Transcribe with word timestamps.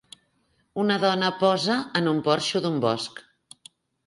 Una 0.83 0.97
dona 1.03 1.29
posa 1.43 1.75
en 2.01 2.09
un 2.13 2.23
porxo 2.29 2.63
d'un 2.65 2.81
bosc. 2.89 3.23